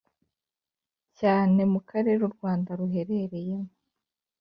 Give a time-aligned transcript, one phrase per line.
[1.19, 3.69] cyane mu karere u Rwanda ruherereyemo